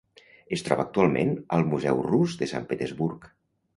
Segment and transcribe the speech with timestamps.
[0.55, 3.29] Es troba actualment al Museu Rus de Sant Petersburg.